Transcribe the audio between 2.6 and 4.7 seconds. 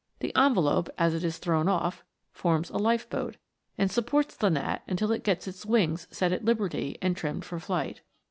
a life boat, and supports the